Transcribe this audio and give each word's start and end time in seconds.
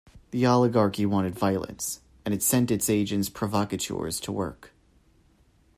The 0.31 0.47
Oligarchy 0.47 1.05
wanted 1.05 1.35
violence, 1.37 2.01
and 2.25 2.33
it 2.33 2.41
set 2.41 2.71
its 2.71 2.89
agents 2.89 3.29
provocateurs 3.29 4.19
to 4.21 4.31
work. 4.31 4.73